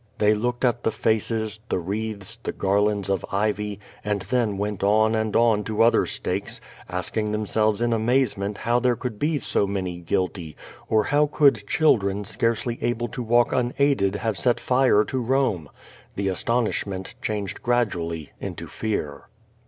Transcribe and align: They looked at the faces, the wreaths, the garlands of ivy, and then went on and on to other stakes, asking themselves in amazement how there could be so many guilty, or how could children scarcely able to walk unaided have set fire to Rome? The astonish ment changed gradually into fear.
They 0.17 0.33
looked 0.33 0.65
at 0.65 0.81
the 0.81 0.89
faces, 0.89 1.59
the 1.69 1.77
wreaths, 1.77 2.37
the 2.37 2.51
garlands 2.51 3.07
of 3.07 3.23
ivy, 3.31 3.79
and 4.03 4.23
then 4.23 4.57
went 4.57 4.81
on 4.83 5.13
and 5.13 5.35
on 5.35 5.63
to 5.65 5.83
other 5.83 6.07
stakes, 6.07 6.59
asking 6.89 7.29
themselves 7.31 7.81
in 7.81 7.93
amazement 7.93 8.57
how 8.57 8.79
there 8.79 8.95
could 8.95 9.19
be 9.19 9.37
so 9.37 9.67
many 9.67 9.99
guilty, 9.99 10.55
or 10.89 11.03
how 11.03 11.27
could 11.27 11.67
children 11.67 12.23
scarcely 12.25 12.79
able 12.81 13.09
to 13.09 13.21
walk 13.21 13.51
unaided 13.51 14.15
have 14.15 14.39
set 14.39 14.59
fire 14.59 15.03
to 15.03 15.21
Rome? 15.21 15.69
The 16.15 16.29
astonish 16.29 16.87
ment 16.87 17.13
changed 17.21 17.61
gradually 17.61 18.31
into 18.39 18.65
fear. 18.65 19.27